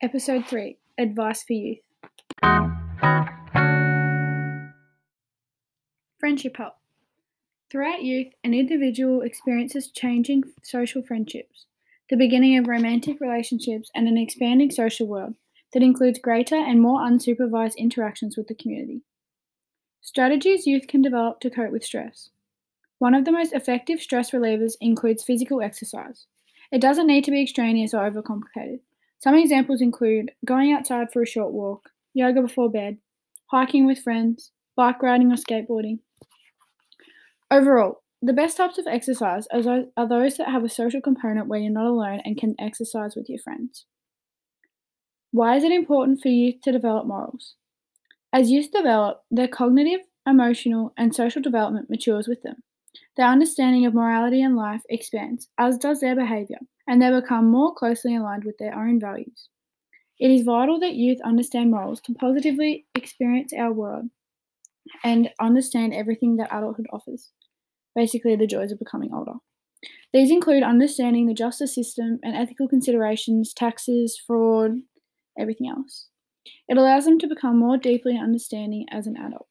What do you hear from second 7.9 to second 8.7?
youth, an